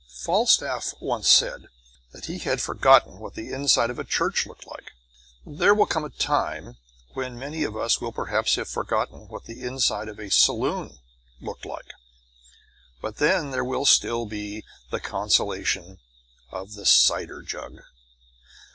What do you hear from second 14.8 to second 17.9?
the consolation of the cider jug.